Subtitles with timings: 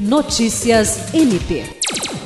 [0.00, 1.62] Notícias MP.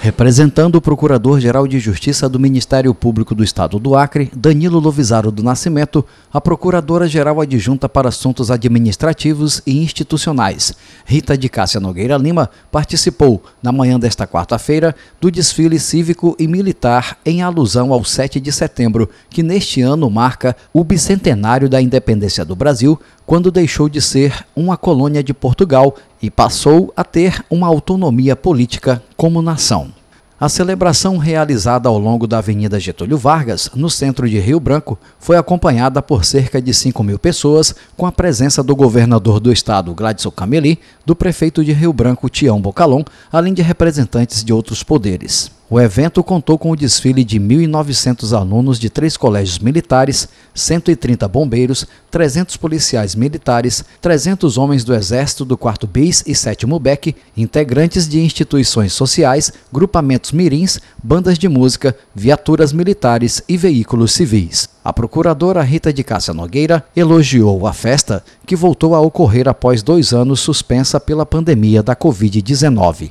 [0.00, 5.42] Representando o Procurador-Geral de Justiça do Ministério Público do Estado do Acre, Danilo Lovisaro do
[5.42, 10.74] Nascimento, a Procuradora-Geral Adjunta para Assuntos Administrativos e Institucionais,
[11.04, 17.18] Rita de Cássia Nogueira Lima, participou, na manhã desta quarta-feira, do desfile cívico e militar
[17.26, 22.54] em alusão ao 7 de setembro, que neste ano marca o bicentenário da independência do
[22.54, 28.36] Brasil, quando deixou de ser uma colônia de Portugal e passou a ter uma autonomia
[28.36, 29.92] política como nação.
[30.38, 35.36] A celebração realizada ao longo da Avenida Getúlio Vargas, no centro de Rio Branco, foi
[35.36, 40.32] acompanhada por cerca de 5 mil pessoas, com a presença do governador do estado, Gladson
[40.32, 45.50] Cameli, do prefeito de Rio Branco, Tião Bocalon, além de representantes de outros poderes.
[45.74, 51.84] O evento contou com o desfile de 1.900 alunos de três colégios militares, 130 bombeiros,
[52.12, 58.20] 300 policiais militares, 300 homens do Exército do 4 BIS e 7 BEC, integrantes de
[58.20, 64.68] instituições sociais, grupamentos mirins, bandas de música, viaturas militares e veículos civis.
[64.84, 70.12] A procuradora Rita de Cássia Nogueira elogiou a festa, que voltou a ocorrer após dois
[70.12, 73.10] anos suspensa pela pandemia da Covid-19.